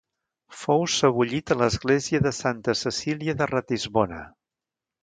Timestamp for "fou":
0.61-0.85